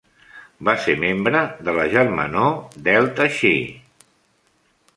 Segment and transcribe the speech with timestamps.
[0.69, 2.49] Va ser membre de la germanor
[2.89, 3.53] Delta Chi.